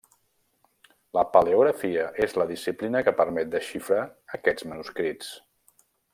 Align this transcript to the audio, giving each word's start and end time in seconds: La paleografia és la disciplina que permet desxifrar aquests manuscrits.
La 1.17 1.23
paleografia 1.35 2.07
és 2.27 2.33
la 2.43 2.47
disciplina 2.53 3.03
que 3.09 3.13
permet 3.21 3.53
desxifrar 3.53 4.01
aquests 4.39 4.67
manuscrits. 4.73 5.31